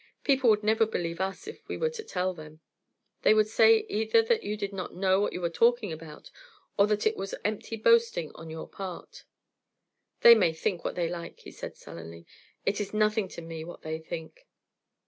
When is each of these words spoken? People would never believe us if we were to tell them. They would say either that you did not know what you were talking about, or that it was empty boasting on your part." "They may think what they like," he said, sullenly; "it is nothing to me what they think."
People 0.23 0.49
would 0.49 0.63
never 0.63 0.87
believe 0.87 1.21
us 1.21 1.45
if 1.47 1.67
we 1.67 1.77
were 1.77 1.91
to 1.91 2.03
tell 2.03 2.33
them. 2.33 2.59
They 3.21 3.35
would 3.35 3.45
say 3.47 3.85
either 3.87 4.23
that 4.23 4.41
you 4.41 4.57
did 4.57 4.73
not 4.73 4.95
know 4.95 5.19
what 5.21 5.31
you 5.31 5.39
were 5.41 5.51
talking 5.51 5.93
about, 5.93 6.31
or 6.75 6.87
that 6.87 7.05
it 7.05 7.15
was 7.15 7.35
empty 7.45 7.75
boasting 7.75 8.31
on 8.33 8.49
your 8.49 8.67
part." 8.67 9.25
"They 10.21 10.33
may 10.33 10.53
think 10.53 10.83
what 10.83 10.95
they 10.95 11.07
like," 11.07 11.41
he 11.41 11.51
said, 11.51 11.77
sullenly; 11.77 12.25
"it 12.65 12.81
is 12.81 12.95
nothing 12.95 13.27
to 13.27 13.43
me 13.43 13.63
what 13.63 13.83
they 13.83 13.99
think." 13.99 14.47